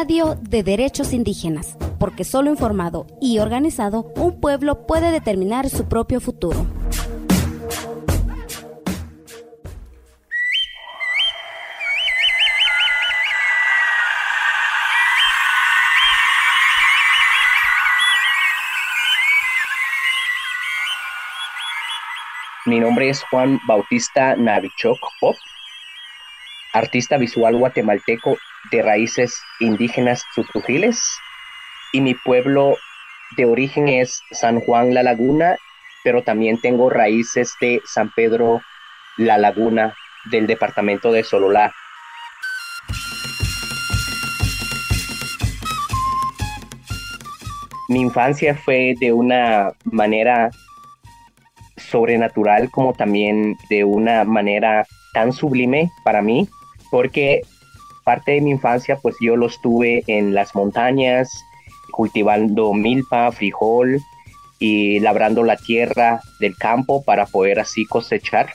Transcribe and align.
radio 0.00 0.34
de 0.40 0.62
derechos 0.62 1.12
indígenas, 1.12 1.76
porque 1.98 2.24
solo 2.24 2.48
informado 2.48 3.06
y 3.20 3.38
organizado, 3.38 4.10
un 4.16 4.40
pueblo 4.40 4.86
puede 4.86 5.10
determinar 5.10 5.68
su 5.68 5.90
propio 5.90 6.22
futuro. 6.22 6.64
Mi 22.64 22.80
nombre 22.80 23.10
es 23.10 23.22
Juan 23.24 23.60
Bautista 23.66 24.34
Navichok 24.34 24.98
Pop, 25.20 25.36
artista 26.72 27.18
visual 27.18 27.58
guatemalteco 27.58 28.38
de 28.70 28.82
raíces 28.82 29.40
indígenas 29.58 30.22
sutujiles 30.34 31.00
y 31.92 32.00
mi 32.00 32.14
pueblo 32.14 32.76
de 33.36 33.44
origen 33.44 33.88
es 33.88 34.22
San 34.30 34.60
Juan 34.60 34.94
La 34.94 35.02
Laguna, 35.02 35.56
pero 36.04 36.22
también 36.22 36.60
tengo 36.60 36.90
raíces 36.90 37.54
de 37.60 37.80
San 37.84 38.10
Pedro 38.10 38.60
La 39.16 39.38
Laguna 39.38 39.94
del 40.30 40.46
departamento 40.46 41.12
de 41.12 41.24
Sololá. 41.24 41.72
Mi 47.88 48.00
infancia 48.00 48.54
fue 48.54 48.94
de 49.00 49.12
una 49.12 49.72
manera 49.84 50.50
sobrenatural 51.76 52.70
como 52.70 52.92
también 52.92 53.56
de 53.68 53.82
una 53.82 54.24
manera 54.24 54.86
tan 55.12 55.32
sublime 55.32 55.90
para 56.04 56.22
mí, 56.22 56.48
porque 56.90 57.42
parte 58.10 58.32
de 58.32 58.40
mi 58.40 58.50
infancia 58.50 58.96
pues 58.96 59.14
yo 59.20 59.36
lo 59.36 59.46
estuve 59.46 60.02
en 60.08 60.34
las 60.34 60.52
montañas, 60.56 61.30
cultivando 61.92 62.72
milpa, 62.72 63.30
frijol 63.30 64.00
y 64.58 64.98
labrando 64.98 65.44
la 65.44 65.56
tierra 65.56 66.20
del 66.40 66.56
campo 66.56 67.04
para 67.04 67.26
poder 67.26 67.60
así 67.60 67.86
cosechar. 67.86 68.50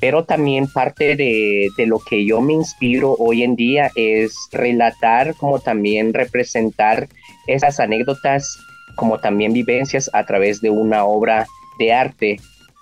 Pero 0.00 0.24
también 0.24 0.66
parte 0.66 1.14
de, 1.14 1.68
de 1.76 1.86
lo 1.86 2.00
que 2.00 2.26
yo 2.26 2.40
me 2.40 2.54
inspiro 2.54 3.14
hoy 3.16 3.44
en 3.44 3.54
día 3.54 3.92
es 3.94 4.34
relatar 4.50 5.36
como 5.36 5.60
también 5.60 6.12
representar 6.12 7.08
esas 7.46 7.78
anécdotas 7.78 8.58
como 8.96 9.20
también 9.20 9.52
vivencias 9.52 10.10
a 10.12 10.26
través 10.26 10.60
de 10.60 10.70
una 10.70 11.04
obra 11.04 11.46
de 11.78 11.92
arte 11.92 12.40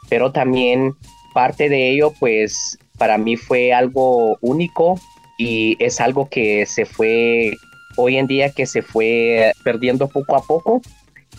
pero 0.08 0.32
también 0.32 0.94
parte 1.34 1.68
de 1.68 1.90
ello, 1.90 2.14
pues 2.18 2.78
para 2.96 3.18
mí 3.18 3.36
fue 3.36 3.74
algo 3.74 4.38
único 4.40 4.98
y 5.38 5.76
es 5.82 6.00
algo 6.00 6.28
que 6.28 6.66
se 6.66 6.84
fue, 6.84 7.56
hoy 7.96 8.18
en 8.18 8.26
día 8.26 8.50
que 8.50 8.66
se 8.66 8.82
fue 8.82 9.52
perdiendo 9.62 10.08
poco 10.08 10.36
a 10.36 10.42
poco, 10.42 10.82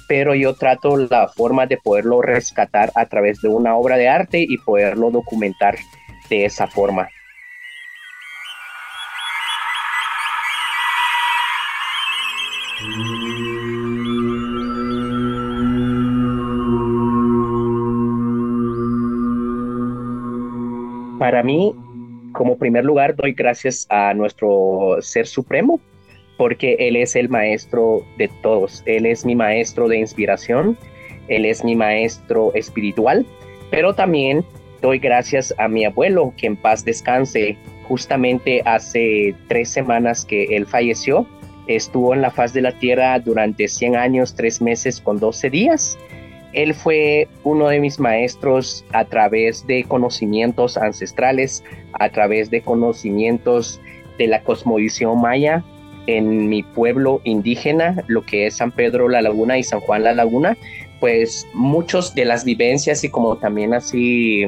pero 0.07 0.33
yo 0.33 0.55
trato 0.55 0.97
la 0.97 1.27
forma 1.27 1.67
de 1.67 1.77
poderlo 1.77 2.21
rescatar 2.21 2.91
a 2.95 3.05
través 3.05 3.41
de 3.41 3.49
una 3.49 3.75
obra 3.75 3.97
de 3.97 4.07
arte 4.07 4.43
y 4.47 4.57
poderlo 4.57 5.11
documentar 5.11 5.77
de 6.29 6.45
esa 6.45 6.65
forma. 6.65 7.09
Para 21.19 21.43
mí, 21.43 21.75
como 22.39 22.57
primer 22.57 22.85
lugar, 22.85 23.17
doy 23.17 23.33
gracias 23.33 23.85
a 23.89 24.13
nuestro 24.13 24.95
Ser 25.01 25.27
Supremo, 25.27 25.81
porque 26.37 26.77
Él 26.79 26.95
es 26.95 27.17
el 27.17 27.27
maestro 27.27 28.05
de 28.17 28.29
todos. 28.41 28.81
Él 28.85 29.05
es 29.05 29.25
mi 29.25 29.35
maestro 29.35 29.89
de 29.89 29.97
inspiración, 29.97 30.77
Él 31.27 31.43
es 31.43 31.65
mi 31.65 31.75
maestro 31.75 32.53
espiritual, 32.53 33.25
pero 33.71 33.93
también 33.93 34.45
doy 34.81 34.99
gracias 34.99 35.53
a 35.57 35.67
mi 35.67 35.83
abuelo, 35.83 36.33
que 36.37 36.47
en 36.47 36.55
paz 36.55 36.85
descanse. 36.85 37.57
Justamente 37.89 38.61
hace 38.63 39.35
tres 39.49 39.71
semanas 39.71 40.23
que 40.23 40.55
él 40.55 40.65
falleció, 40.65 41.27
estuvo 41.67 42.13
en 42.13 42.21
la 42.21 42.31
faz 42.31 42.53
de 42.53 42.61
la 42.61 42.71
tierra 42.71 43.19
durante 43.19 43.67
100 43.67 43.97
años, 43.97 44.33
tres 44.33 44.61
meses 44.61 45.01
con 45.01 45.19
12 45.19 45.49
días 45.49 45.97
él 46.53 46.73
fue 46.73 47.27
uno 47.43 47.67
de 47.67 47.79
mis 47.79 47.99
maestros 47.99 48.85
a 48.91 49.05
través 49.05 49.65
de 49.67 49.83
conocimientos 49.83 50.77
ancestrales, 50.77 51.63
a 51.93 52.09
través 52.09 52.49
de 52.49 52.61
conocimientos 52.61 53.79
de 54.17 54.27
la 54.27 54.41
cosmovisión 54.41 55.21
maya 55.21 55.63
en 56.07 56.49
mi 56.49 56.63
pueblo 56.63 57.21
indígena, 57.23 58.03
lo 58.07 58.25
que 58.25 58.47
es 58.47 58.57
San 58.57 58.71
Pedro 58.71 59.09
la 59.09 59.21
Laguna 59.21 59.57
y 59.57 59.63
San 59.63 59.79
Juan 59.81 60.03
la 60.03 60.13
Laguna, 60.13 60.57
pues 60.99 61.47
muchos 61.53 62.15
de 62.15 62.25
las 62.25 62.43
vivencias 62.43 63.03
y 63.03 63.09
como 63.09 63.37
también 63.37 63.73
así 63.73 64.45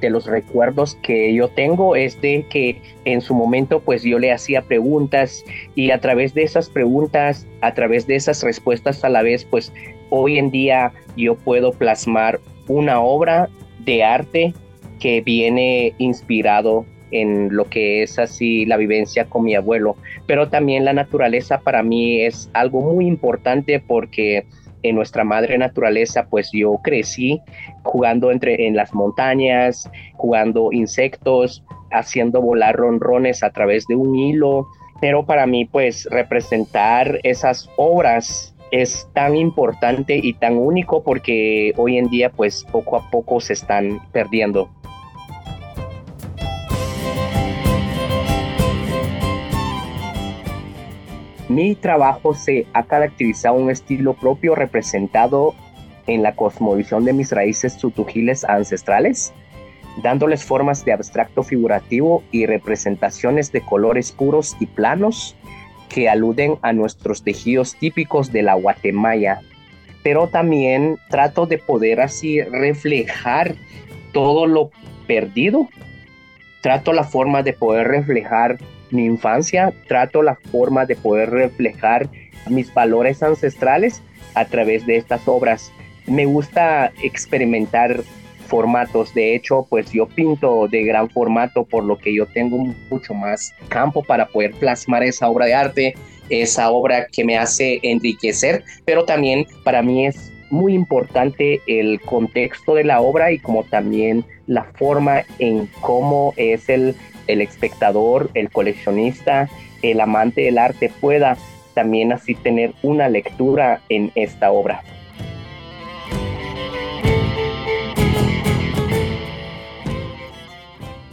de 0.00 0.10
los 0.10 0.26
recuerdos 0.26 0.96
que 1.02 1.34
yo 1.34 1.48
tengo 1.48 1.96
es 1.96 2.20
de 2.20 2.46
que 2.48 2.80
en 3.04 3.20
su 3.20 3.34
momento 3.34 3.80
pues 3.80 4.02
yo 4.02 4.18
le 4.18 4.32
hacía 4.32 4.62
preguntas 4.62 5.44
y 5.74 5.90
a 5.90 5.98
través 5.98 6.34
de 6.34 6.44
esas 6.44 6.68
preguntas, 6.68 7.46
a 7.62 7.74
través 7.74 8.06
de 8.06 8.14
esas 8.14 8.42
respuestas 8.42 9.02
a 9.02 9.08
la 9.08 9.22
vez 9.22 9.44
pues 9.44 9.72
hoy 10.10 10.38
en 10.38 10.50
día 10.50 10.92
yo 11.16 11.36
puedo 11.36 11.72
plasmar 11.72 12.40
una 12.68 13.00
obra 13.00 13.48
de 13.80 14.04
arte 14.04 14.54
que 15.00 15.20
viene 15.20 15.94
inspirado 15.98 16.84
en 17.10 17.54
lo 17.54 17.64
que 17.64 18.02
es 18.02 18.18
así 18.18 18.66
la 18.66 18.76
vivencia 18.76 19.24
con 19.24 19.44
mi 19.44 19.54
abuelo, 19.54 19.96
pero 20.26 20.48
también 20.48 20.84
la 20.84 20.92
naturaleza 20.92 21.60
para 21.60 21.82
mí 21.82 22.20
es 22.20 22.50
algo 22.52 22.82
muy 22.82 23.06
importante 23.06 23.80
porque 23.80 24.44
en 24.82 24.94
nuestra 24.94 25.24
madre 25.24 25.58
naturaleza, 25.58 26.26
pues 26.28 26.50
yo 26.52 26.78
crecí 26.82 27.40
jugando 27.82 28.30
entre 28.30 28.66
en 28.66 28.76
las 28.76 28.94
montañas, 28.94 29.90
jugando 30.14 30.70
insectos, 30.72 31.64
haciendo 31.90 32.40
volar 32.40 32.76
ronrones 32.76 33.42
a 33.42 33.50
través 33.50 33.86
de 33.86 33.96
un 33.96 34.14
hilo, 34.14 34.66
pero 35.00 35.24
para 35.26 35.46
mí 35.46 35.64
pues 35.64 36.06
representar 36.10 37.18
esas 37.22 37.68
obras 37.76 38.54
es 38.70 39.08
tan 39.14 39.36
importante 39.36 40.18
y 40.22 40.34
tan 40.34 40.56
único 40.56 41.02
porque 41.02 41.72
hoy 41.76 41.98
en 41.98 42.08
día 42.08 42.30
pues 42.30 42.64
poco 42.70 42.96
a 42.96 43.10
poco 43.10 43.40
se 43.40 43.54
están 43.54 44.00
perdiendo. 44.12 44.70
Mi 51.48 51.74
trabajo 51.74 52.34
se 52.34 52.66
ha 52.74 52.82
caracterizado 52.82 53.54
un 53.54 53.70
estilo 53.70 54.12
propio 54.12 54.54
representado 54.54 55.54
en 56.06 56.22
la 56.22 56.36
cosmovisión 56.36 57.06
de 57.06 57.14
mis 57.14 57.32
raíces 57.32 57.72
sutujiles 57.72 58.44
ancestrales, 58.44 59.32
dándoles 60.02 60.44
formas 60.44 60.84
de 60.84 60.92
abstracto 60.92 61.42
figurativo 61.42 62.22
y 62.32 62.44
representaciones 62.44 63.50
de 63.50 63.62
colores 63.62 64.12
puros 64.12 64.56
y 64.60 64.66
planos 64.66 65.36
que 65.88 66.08
aluden 66.08 66.56
a 66.62 66.72
nuestros 66.72 67.22
tejidos 67.22 67.74
típicos 67.76 68.32
de 68.32 68.42
la 68.42 68.54
Guatemala, 68.54 69.40
pero 70.02 70.28
también 70.28 70.98
trato 71.10 71.46
de 71.46 71.58
poder 71.58 72.00
así 72.00 72.40
reflejar 72.42 73.54
todo 74.12 74.46
lo 74.46 74.70
perdido. 75.06 75.68
Trato 76.60 76.92
la 76.92 77.04
forma 77.04 77.42
de 77.42 77.52
poder 77.52 77.88
reflejar 77.88 78.58
mi 78.90 79.04
infancia, 79.04 79.72
trato 79.86 80.22
la 80.22 80.36
forma 80.50 80.86
de 80.86 80.96
poder 80.96 81.30
reflejar 81.30 82.08
mis 82.48 82.72
valores 82.72 83.22
ancestrales 83.22 84.02
a 84.34 84.44
través 84.44 84.86
de 84.86 84.96
estas 84.96 85.26
obras. 85.28 85.72
Me 86.06 86.24
gusta 86.24 86.92
experimentar 87.02 88.02
formatos. 88.48 89.14
De 89.14 89.34
hecho, 89.34 89.66
pues 89.68 89.92
yo 89.92 90.06
pinto 90.06 90.66
de 90.68 90.82
gran 90.82 91.08
formato, 91.08 91.64
por 91.64 91.84
lo 91.84 91.98
que 91.98 92.14
yo 92.14 92.26
tengo 92.26 92.58
mucho 92.90 93.14
más 93.14 93.52
campo 93.68 94.02
para 94.02 94.26
poder 94.26 94.52
plasmar 94.54 95.02
esa 95.02 95.28
obra 95.28 95.46
de 95.46 95.54
arte, 95.54 95.94
esa 96.30 96.70
obra 96.70 97.06
que 97.12 97.24
me 97.24 97.38
hace 97.38 97.78
enriquecer, 97.82 98.64
pero 98.84 99.04
también 99.04 99.46
para 99.64 99.82
mí 99.82 100.06
es 100.06 100.32
muy 100.50 100.74
importante 100.74 101.60
el 101.66 102.00
contexto 102.00 102.74
de 102.74 102.84
la 102.84 103.00
obra 103.00 103.32
y 103.32 103.38
como 103.38 103.64
también 103.64 104.24
la 104.46 104.64
forma 104.64 105.22
en 105.38 105.68
cómo 105.80 106.32
es 106.36 106.68
el, 106.68 106.94
el 107.26 107.42
espectador, 107.42 108.30
el 108.34 108.50
coleccionista, 108.50 109.48
el 109.82 110.00
amante 110.00 110.40
del 110.40 110.58
arte 110.58 110.90
pueda 111.00 111.36
también 111.74 112.12
así 112.12 112.34
tener 112.34 112.72
una 112.82 113.08
lectura 113.08 113.80
en 113.88 114.10
esta 114.14 114.50
obra. 114.50 114.82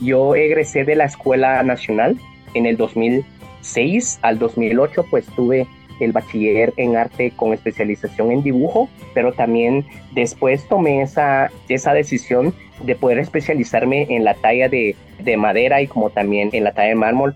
Yo 0.06 0.36
egresé 0.36 0.84
de 0.84 0.96
la 0.96 1.06
Escuela 1.06 1.64
Nacional 1.64 2.16
en 2.54 2.68
el 2.68 2.78
2006 2.78 4.20
al 4.22 4.38
2008, 4.38 5.08
pues 5.10 5.26
tuve 5.36 5.66
el 6.00 6.12
bachiller 6.12 6.74
en 6.78 6.96
arte 6.96 7.32
con 7.36 7.54
especialización 7.54 8.32
en 8.32 8.44
dibujo, 8.44 8.88
pero 9.16 9.34
también 9.34 9.84
después 10.14 10.68
tomé 10.68 11.02
esa, 11.02 11.50
esa 11.70 11.94
decisión 11.94 12.54
de 12.84 12.96
poder 12.96 13.18
especializarme 13.18 14.06
en 14.10 14.24
la 14.24 14.36
talla 14.36 14.70
de, 14.70 14.96
de 15.24 15.38
madera 15.38 15.82
y 15.82 15.88
como 15.88 16.12
también 16.12 16.50
en 16.54 16.66
la 16.66 16.74
talla 16.74 16.90
de 16.90 16.96
mármol. 16.96 17.34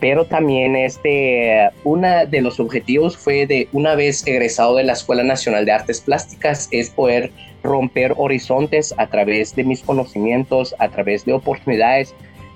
Pero 0.00 0.24
también 0.26 0.76
este, 0.76 1.70
uno 1.84 2.26
de 2.26 2.40
los 2.40 2.60
objetivos 2.60 3.16
fue 3.16 3.46
de 3.46 3.68
una 3.72 3.94
vez 3.94 4.26
egresado 4.26 4.76
de 4.76 4.84
la 4.84 4.92
Escuela 4.92 5.22
Nacional 5.22 5.64
de 5.64 5.72
Artes 5.72 6.00
Plásticas 6.00 6.68
es 6.70 6.90
poder 6.90 7.30
romper 7.62 8.14
horizontes 8.16 8.94
a 8.98 9.06
través 9.06 9.54
de 9.56 9.64
mis 9.64 9.82
conocimientos, 9.82 10.74
a 10.78 10.88
través 10.88 11.24
de 11.24 11.32
oportunidades, 11.32 12.14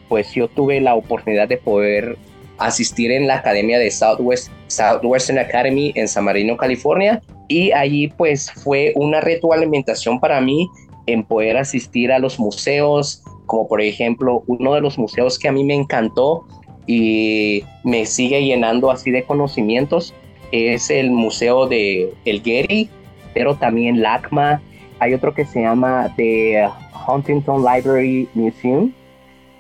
pues 0.09 0.33
yo 0.33 0.49
tuve 0.49 0.81
la 0.81 0.95
oportunidad 0.95 1.49
de 1.49 1.57
poder 1.57 2.17
asistir 2.59 3.11
en 3.13 3.27
la 3.27 3.37
academia 3.37 3.79
de 3.79 3.91
Southwest, 3.91 4.51
Southwestern 4.67 5.39
Academy 5.39 5.93
en 5.95 6.09
San 6.09 6.25
Marino, 6.25 6.57
California, 6.57 7.23
y 7.49 7.73
allí 7.73 8.09
pues 8.09 8.51
fue 8.51 8.93
una 8.97 9.21
retroalimentación 9.21 10.21
para 10.21 10.41
mí 10.41 10.69
en 11.07 11.25
poder 11.25 11.57
asistir 11.57 12.13
a 12.13 12.19
los 12.19 12.39
museos, 12.39 13.23
como 13.47 13.67
por 13.67 13.81
ejemplo 13.81 14.43
uno 14.47 14.75
de 14.75 14.81
los 14.81 14.99
museos 14.99 15.39
que 15.39 15.49
a 15.49 15.53
mí 15.53 15.65
me 15.65 15.75
encantó 15.75 16.45
y 16.89 17.63
me 17.85 18.07
sigue 18.07 18.43
llenando 18.43 18.91
así 18.91 19.11
de 19.11 19.23
conocimientos 19.23 20.15
es 20.53 20.91
el 20.91 21.11
Museo 21.11 21.67
de 21.67 22.11
El 22.25 22.43
Getty, 22.43 22.89
pero 23.35 23.55
también 23.57 24.01
LACMA. 24.01 24.63
Hay 24.99 25.13
otro 25.15 25.35
que 25.35 25.45
se 25.45 25.61
llama 25.61 26.13
The 26.17 26.67
Huntington 27.07 27.63
Library 27.63 28.27
Museum 28.35 28.93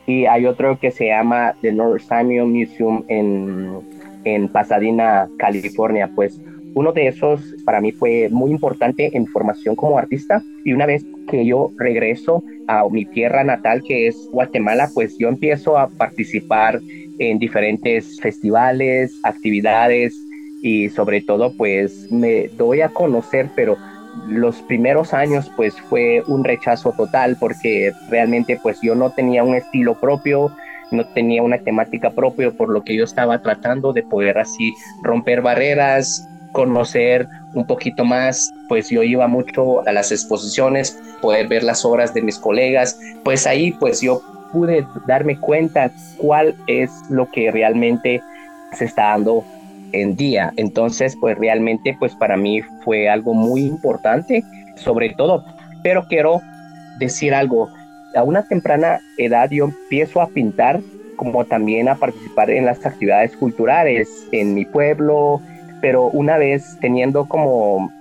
y 0.06 0.25
hay 0.25 0.46
otro 0.46 0.78
que 0.78 0.90
se 0.90 1.08
llama 1.08 1.54
The 1.60 1.72
North 1.72 2.02
Samuel 2.02 2.46
Museum 2.46 3.04
en, 3.08 3.81
en 4.24 4.48
Pasadena, 4.48 5.28
California. 5.38 6.10
Pues 6.14 6.40
uno 6.74 6.92
de 6.92 7.08
esos 7.08 7.42
para 7.66 7.82
mí 7.82 7.92
fue 7.92 8.31
muy 8.31 8.50
importante 8.50 9.10
en 9.14 9.26
formación 9.26 9.76
como 9.76 9.98
artista 9.98 10.42
y 10.64 10.72
una 10.72 10.86
vez 10.86 11.04
que 11.31 11.44
yo 11.44 11.70
regreso 11.76 12.42
a 12.69 12.88
mi 12.88 13.04
tierra 13.04 13.44
natal 13.44 13.82
que 13.86 14.06
es 14.06 14.28
Guatemala, 14.32 14.88
pues 14.94 15.19
yo 15.19 15.28
empiezo 15.28 15.76
a 15.76 15.88
participar 15.88 16.81
en 17.19 17.38
diferentes 17.38 18.20
festivales, 18.20 19.19
actividades 19.23 20.15
y 20.62 20.88
sobre 20.88 21.20
todo 21.20 21.53
pues 21.56 22.11
me 22.11 22.49
doy 22.49 22.81
a 22.81 22.88
conocer, 22.88 23.49
pero 23.55 23.76
los 24.26 24.56
primeros 24.62 25.15
años 25.15 25.50
pues 25.56 25.81
fue 25.88 26.23
un 26.26 26.44
rechazo 26.44 26.93
total 26.93 27.37
porque 27.38 27.93
realmente 28.09 28.59
pues 28.62 28.79
yo 28.82 28.94
no 28.94 29.11
tenía 29.11 29.44
un 29.44 29.55
estilo 29.55 29.94
propio, 29.94 30.50
no 30.91 31.06
tenía 31.06 31.43
una 31.43 31.59
temática 31.59 32.11
propia, 32.11 32.50
por 32.50 32.70
lo 32.70 32.82
que 32.82 32.97
yo 32.97 33.05
estaba 33.05 33.41
tratando 33.41 33.93
de 33.93 34.03
poder 34.03 34.38
así 34.38 34.75
romper 35.03 35.43
barreras, 35.43 36.26
conocer 36.53 37.29
un 37.55 37.67
poquito 37.67 38.05
más, 38.05 38.53
pues 38.69 38.88
yo 38.88 39.03
iba 39.03 39.29
mucho 39.29 39.87
a 39.87 39.93
las 39.93 40.11
exposiciones, 40.12 40.99
poder 41.20 41.49
ver 41.49 41.62
las 41.62 41.85
obras 41.85 42.15
de 42.15 42.23
mis 42.23 42.38
colegas, 42.38 42.99
pues 43.23 43.47
ahí 43.47 43.73
pues 43.73 44.00
yo 44.00 44.23
pude 44.52 44.86
darme 45.06 45.38
cuenta 45.38 45.90
cuál 46.16 46.54
es 46.66 46.90
lo 47.10 47.30
que 47.30 47.50
realmente 47.50 48.20
se 48.72 48.84
está 48.84 49.10
dando 49.10 49.44
en 49.92 50.16
día. 50.16 50.52
Entonces, 50.56 51.16
pues 51.20 51.38
realmente, 51.38 51.96
pues 51.98 52.14
para 52.14 52.36
mí 52.36 52.62
fue 52.84 53.08
algo 53.08 53.34
muy 53.34 53.62
importante, 53.62 54.44
sobre 54.76 55.10
todo. 55.10 55.44
Pero 55.82 56.04
quiero 56.08 56.40
decir 56.98 57.34
algo, 57.34 57.68
a 58.14 58.22
una 58.22 58.42
temprana 58.42 59.00
edad 59.16 59.50
yo 59.50 59.66
empiezo 59.66 60.20
a 60.20 60.28
pintar 60.28 60.80
como 61.16 61.44
también 61.44 61.88
a 61.88 61.96
participar 61.96 62.50
en 62.50 62.64
las 62.64 62.84
actividades 62.86 63.36
culturales 63.36 64.08
en 64.32 64.54
mi 64.54 64.64
pueblo, 64.64 65.40
pero 65.80 66.06
una 66.06 66.38
vez 66.38 66.78
teniendo 66.80 67.26
como, 67.26 67.92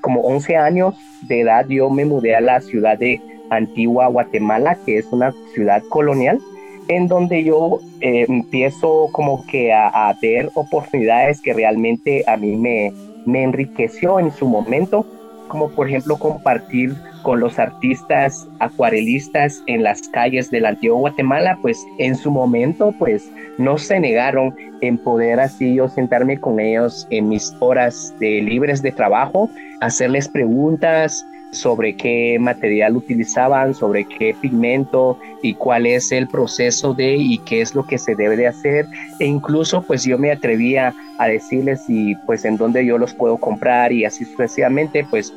como 0.00 0.22
11 0.22 0.56
años 0.56 0.94
de 1.28 1.40
edad 1.40 1.66
yo 1.68 1.90
me 1.90 2.04
mudé 2.04 2.34
a 2.34 2.40
la 2.40 2.60
ciudad 2.60 2.98
de 2.98 3.20
Antigua 3.56 4.08
Guatemala, 4.08 4.78
que 4.84 4.98
es 4.98 5.06
una 5.12 5.32
ciudad 5.54 5.82
colonial, 5.88 6.40
en 6.88 7.08
donde 7.08 7.44
yo 7.44 7.80
eh, 8.00 8.26
empiezo 8.28 9.08
como 9.12 9.46
que 9.46 9.72
a, 9.72 10.14
ver 10.20 10.50
oportunidades 10.54 11.40
que 11.40 11.52
realmente 11.52 12.24
a 12.26 12.36
mí 12.36 12.56
me, 12.56 12.92
me 13.24 13.42
enriqueció 13.44 14.18
en 14.18 14.32
su 14.32 14.46
momento, 14.46 15.06
como 15.48 15.70
por 15.70 15.88
ejemplo 15.88 16.16
compartir 16.18 16.94
con 17.22 17.40
los 17.40 17.58
artistas 17.58 18.48
acuarelistas 18.58 19.62
en 19.66 19.82
las 19.82 20.02
calles 20.08 20.50
del 20.50 20.66
antiguo 20.66 20.98
Guatemala, 20.98 21.58
pues 21.62 21.78
en 21.98 22.16
su 22.16 22.30
momento 22.30 22.92
pues 22.98 23.30
no 23.58 23.78
se 23.78 24.00
negaron 24.00 24.54
en 24.80 24.98
poder 24.98 25.38
así 25.40 25.74
yo 25.74 25.88
sentarme 25.88 26.38
con 26.38 26.58
ellos 26.58 27.06
en 27.10 27.28
mis 27.28 27.54
horas 27.60 28.14
de 28.18 28.42
libres 28.42 28.82
de 28.82 28.92
trabajo, 28.92 29.48
hacerles 29.80 30.28
preguntas, 30.28 31.24
sobre 31.52 31.94
qué 31.94 32.38
material 32.40 32.96
utilizaban, 32.96 33.74
sobre 33.74 34.04
qué 34.04 34.34
pigmento 34.40 35.18
y 35.42 35.54
cuál 35.54 35.86
es 35.86 36.10
el 36.10 36.26
proceso 36.26 36.94
de 36.94 37.14
y 37.16 37.38
qué 37.38 37.60
es 37.60 37.74
lo 37.74 37.86
que 37.86 37.98
se 37.98 38.14
debe 38.14 38.36
de 38.36 38.46
hacer 38.46 38.86
e 39.20 39.26
incluso 39.26 39.82
pues 39.82 40.04
yo 40.04 40.18
me 40.18 40.32
atrevía 40.32 40.94
a 41.18 41.28
decirles 41.28 41.82
y 41.88 42.14
pues 42.26 42.44
en 42.46 42.56
dónde 42.56 42.84
yo 42.84 42.96
los 42.96 43.12
puedo 43.12 43.36
comprar 43.36 43.92
y 43.92 44.04
así 44.06 44.24
sucesivamente 44.24 45.06
pues 45.08 45.32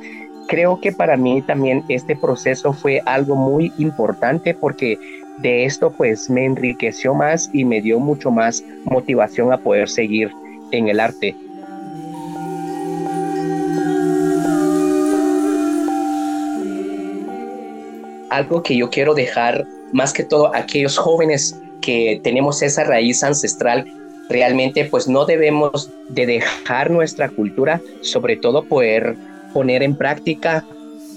creo 0.48 0.80
que 0.80 0.94
para 0.94 1.18
mí 1.18 1.42
también 1.42 1.84
este 1.90 2.16
proceso 2.16 2.72
fue 2.72 3.02
algo 3.06 3.36
muy 3.36 3.74
importante 3.78 4.54
porque 4.54 4.98
de 5.40 5.66
esto 5.66 5.92
pues 5.92 6.30
me 6.30 6.46
enriqueció 6.46 7.14
más 7.14 7.50
y 7.52 7.66
me 7.66 7.82
dio 7.82 8.00
mucho 8.00 8.32
más 8.32 8.64
motivación 8.86 9.52
a 9.52 9.58
poder 9.58 9.90
seguir 9.90 10.32
en 10.72 10.88
el 10.88 11.00
arte. 11.00 11.36
Algo 18.36 18.64
que 18.64 18.76
yo 18.76 18.90
quiero 18.90 19.14
dejar 19.14 19.66
más 19.94 20.14
que 20.14 20.24
todo 20.24 20.54
aquellos 20.56 20.98
jóvenes 20.98 21.60
que 21.82 22.20
tenemos 22.24 22.62
esa 22.62 22.84
raíz 22.84 23.24
ancestral 23.24 23.86
realmente 24.30 24.86
pues 24.86 25.08
no 25.08 25.26
debemos 25.26 25.92
de 26.10 26.26
dejar 26.26 26.90
nuestra 26.90 27.30
cultura, 27.30 27.82
sobre 28.02 28.38
todo 28.38 28.64
poder 28.64 29.16
poner 29.54 29.84
en 29.84 29.96
práctica. 29.96 30.66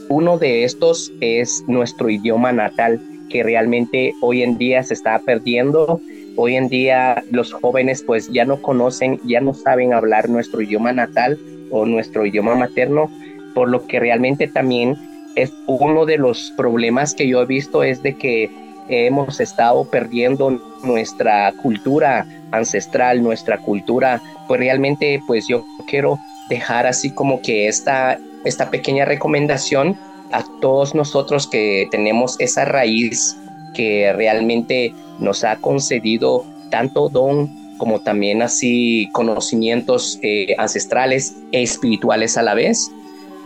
Uno 0.08 0.38
de 0.38 0.64
estos 0.64 1.12
es 1.20 1.64
nuestro 1.66 2.08
idioma 2.08 2.52
natal, 2.52 3.00
que 3.30 3.42
realmente 3.42 4.12
hoy 4.20 4.42
en 4.42 4.58
día 4.58 4.82
se 4.82 4.94
está 4.94 5.18
perdiendo. 5.20 6.00
Hoy 6.36 6.54
en 6.54 6.68
día 6.68 7.24
los 7.30 7.52
jóvenes 7.52 8.02
pues 8.02 8.30
ya 8.30 8.44
no 8.44 8.62
conocen, 8.62 9.20
ya 9.24 9.40
no 9.40 9.54
saben 9.54 9.92
hablar 9.92 10.28
nuestro 10.28 10.62
idioma 10.62 10.92
natal 10.92 11.38
o 11.70 11.84
nuestro 11.84 12.24
idioma 12.24 12.54
materno, 12.54 13.10
por 13.54 13.68
lo 13.68 13.86
que 13.86 13.98
realmente 13.98 14.46
también 14.46 14.96
es 15.34 15.52
uno 15.66 16.06
de 16.06 16.18
los 16.18 16.52
problemas 16.56 17.14
que 17.14 17.28
yo 17.28 17.42
he 17.42 17.46
visto 17.46 17.82
es 17.82 18.02
de 18.02 18.16
que 18.16 18.50
hemos 18.88 19.40
estado 19.40 19.84
perdiendo 19.84 20.50
nuestra 20.82 21.52
cultura 21.62 22.26
ancestral, 22.52 23.22
nuestra 23.22 23.58
cultura, 23.58 24.22
pues 24.46 24.60
realmente 24.60 25.20
pues 25.26 25.46
yo 25.48 25.64
quiero 25.86 26.18
dejar 26.48 26.86
así 26.86 27.10
como 27.10 27.42
que 27.42 27.68
esta, 27.68 28.18
esta 28.44 28.70
pequeña 28.70 29.04
recomendación 29.04 29.98
a 30.32 30.44
todos 30.60 30.94
nosotros 30.94 31.46
que 31.46 31.88
tenemos 31.90 32.36
esa 32.38 32.64
raíz 32.64 33.36
que 33.74 34.12
realmente 34.14 34.94
nos 35.18 35.44
ha 35.44 35.56
concedido 35.56 36.44
tanto 36.70 37.08
don 37.08 37.50
como 37.78 38.00
también 38.00 38.42
así 38.42 39.08
conocimientos 39.12 40.18
eh, 40.22 40.54
ancestrales 40.58 41.34
e 41.52 41.62
espirituales 41.62 42.36
a 42.36 42.42
la 42.42 42.54
vez 42.54 42.90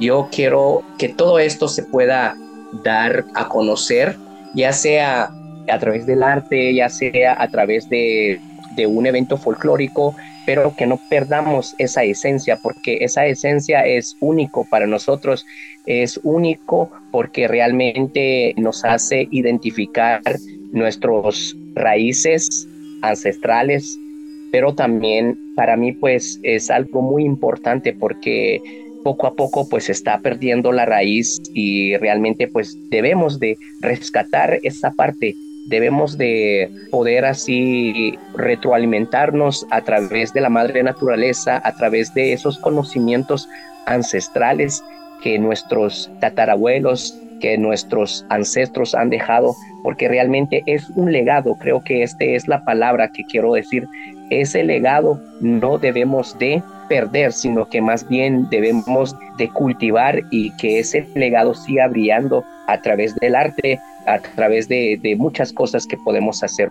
yo 0.01 0.29
quiero 0.33 0.83
que 0.99 1.09
todo 1.09 1.39
esto 1.39 1.69
se 1.69 1.83
pueda 1.83 2.37
dar 2.85 3.25
a 3.35 3.49
conocer, 3.49 4.17
ya 4.55 4.73
sea 4.73 5.31
a 5.69 5.79
través 5.79 6.07
del 6.07 6.23
arte, 6.23 6.75
ya 6.75 6.89
sea 6.89 7.41
a 7.41 7.49
través 7.49 7.89
de, 7.89 8.41
un 8.87 9.07
evento 9.07 9.37
folclórico, 9.37 10.17
pero 10.47 10.75
que 10.75 10.87
no 10.87 10.99
perdamos 11.09 11.75
esa 11.79 12.03
esencia, 12.05 12.57
porque 12.57 12.99
esa 13.03 13.27
esencia 13.27 13.87
es 13.87 14.17
único 14.21 14.67
para 14.69 14.87
nosotros, 14.87 15.47
es 15.87 16.19
único 16.23 16.91
porque 17.11 17.47
realmente 17.47 18.55
nos 18.57 18.85
hace 18.85 19.29
identificar 19.31 20.23
nuestros 20.73 21.55
raíces 21.75 22.67
ancestrales, 23.03 23.97
pero 24.51 24.75
también 24.75 25.39
para 25.55 25.77
mí 25.77 25.93
pues 25.93 26.41
es 26.43 26.71
algo 26.71 27.03
muy 27.03 27.25
importante 27.25 27.93
porque 27.93 28.61
poco 29.03 29.27
a 29.27 29.35
poco 29.35 29.69
pues 29.69 29.89
está 29.89 30.19
perdiendo 30.19 30.73
la 30.73 30.87
raíz 30.87 31.41
y 31.55 31.97
realmente 31.97 32.49
pues 32.49 32.77
debemos 32.91 33.39
de 33.39 33.57
rescatar 33.81 34.59
esa 34.63 34.93
parte. 34.93 35.35
Debemos 35.69 36.19
de 36.19 36.71
poder 36.91 37.25
así 37.25 38.19
retroalimentarnos 38.35 39.67
a 39.71 39.83
través 39.83 40.33
de 40.33 40.41
la 40.41 40.49
madre 40.49 40.83
naturaleza, 40.83 41.61
a 41.65 41.77
través 41.77 42.13
de 42.15 42.33
esos 42.33 42.59
conocimientos 42.59 43.49
ancestrales 43.87 44.83
que 45.23 45.39
nuestros 45.39 46.11
tatarabuelos, 46.21 47.17
que 47.41 47.59
nuestros 47.59 48.27
ancestros 48.29 48.95
han 48.95 49.11
dejado, 49.11 49.55
porque 49.83 50.09
realmente 50.09 50.63
es 50.67 50.89
un 50.91 51.13
legado, 51.13 51.55
creo 51.57 51.83
que 51.83 52.03
esta 52.03 52.25
es 52.25 52.49
la 52.49 52.65
palabra 52.65 53.09
que 53.09 53.25
quiero 53.25 53.53
decir, 53.55 53.87
ese 54.31 54.65
legado 54.65 55.21
no 55.41 55.79
debemos 55.79 56.39
de 56.39 56.63
perder, 56.93 57.33
sino 57.33 57.67
que 57.71 57.81
más 57.81 58.07
bien 58.07 58.51
debemos 58.51 59.17
de 59.39 59.49
cultivar 59.49 60.21
y 60.31 60.55
que 60.59 60.79
ese 60.79 61.09
legado 61.15 61.55
siga 61.55 61.89
brillando 61.89 62.45
a 62.67 62.83
través 62.83 63.15
del 63.15 63.35
arte, 63.35 63.81
a 64.07 64.19
través 64.19 64.69
de, 64.69 65.17
muchas 65.17 65.55
cosas 65.55 65.87
que 65.87 65.97
podemos 65.97 66.43
hacer. 66.43 66.69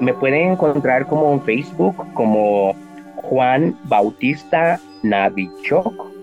Me 0.00 0.12
pueden 0.14 0.54
encontrar 0.54 1.06
como 1.06 1.34
en 1.34 1.42
Facebook 1.42 1.94
como 2.14 2.74
Juan 3.14 3.78
Bautista 3.84 4.80
Navichok 5.04 6.17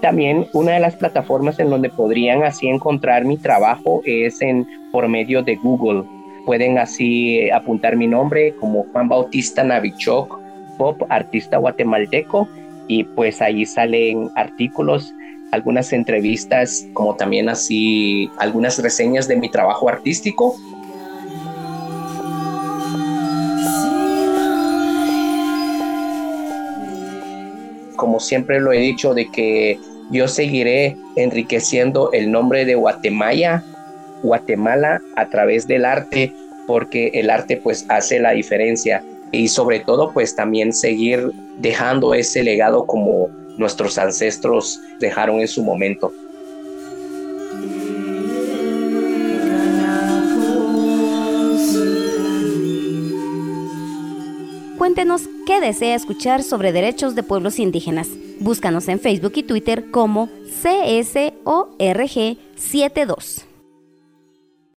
También 0.00 0.46
una 0.52 0.72
de 0.72 0.80
las 0.80 0.94
plataformas 0.94 1.58
en 1.58 1.70
donde 1.70 1.90
podrían 1.90 2.44
así 2.44 2.68
encontrar 2.68 3.24
mi 3.24 3.36
trabajo 3.36 4.00
es 4.04 4.40
en 4.40 4.64
por 4.92 5.08
medio 5.08 5.42
de 5.42 5.56
Google. 5.56 6.04
Pueden 6.46 6.78
así 6.78 7.50
apuntar 7.50 7.96
mi 7.96 8.06
nombre 8.06 8.54
como 8.60 8.86
Juan 8.92 9.08
Bautista 9.08 9.64
Navichok, 9.64 10.38
pop 10.78 11.02
artista 11.08 11.58
guatemalteco 11.58 12.48
y 12.86 13.04
pues 13.04 13.42
ahí 13.42 13.66
salen 13.66 14.30
artículos, 14.36 15.12
algunas 15.50 15.92
entrevistas, 15.92 16.86
como 16.92 17.16
también 17.16 17.48
así 17.48 18.30
algunas 18.38 18.78
reseñas 18.78 19.28
de 19.28 19.36
mi 19.36 19.50
trabajo 19.50 19.88
artístico. 19.88 20.56
Como 27.96 28.20
siempre 28.20 28.60
lo 28.60 28.72
he 28.72 28.78
dicho, 28.78 29.14
de 29.14 29.30
que 29.30 29.78
yo 30.10 30.28
seguiré 30.28 30.96
enriqueciendo 31.16 32.10
el 32.12 32.30
nombre 32.30 32.64
de 32.64 32.74
Guatemala, 32.74 33.64
Guatemala 34.22 35.00
a 35.16 35.28
través 35.28 35.66
del 35.66 35.84
arte, 35.84 36.32
porque 36.66 37.10
el 37.14 37.30
arte 37.30 37.56
pues 37.56 37.86
hace 37.88 38.20
la 38.20 38.32
diferencia. 38.32 39.02
Y 39.32 39.48
sobre 39.48 39.80
todo 39.80 40.12
pues 40.12 40.36
también 40.36 40.72
seguir 40.72 41.32
dejando 41.58 42.14
ese 42.14 42.42
legado 42.42 42.86
como 42.86 43.28
nuestros 43.58 43.98
ancestros 43.98 44.80
dejaron 44.98 45.40
en 45.40 45.48
su 45.48 45.62
momento. 45.62 46.10
Cuéntenos 54.78 55.28
qué 55.46 55.60
desea 55.60 55.94
escuchar 55.94 56.42
sobre 56.42 56.72
derechos 56.72 57.14
de 57.14 57.22
pueblos 57.22 57.58
indígenas. 57.58 58.08
Búscanos 58.40 58.88
en 58.88 59.00
Facebook 59.00 59.32
y 59.34 59.42
Twitter 59.42 59.90
como 59.90 60.30
CSORG72. 60.62 63.47